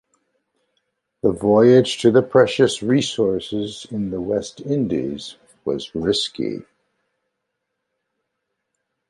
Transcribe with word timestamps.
The 1.21 1.31
voyage 1.31 1.99
to 2.01 2.09
the 2.09 2.23
precious 2.23 2.81
resources 2.81 3.85
in 3.91 4.09
the 4.09 4.19
West 4.19 4.59
Indies 4.61 5.35
was 5.63 5.93
risky. 5.93 6.63